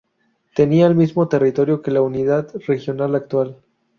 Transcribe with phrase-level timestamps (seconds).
[0.55, 3.57] Tenía el mismo territorio que la unidad regional actual.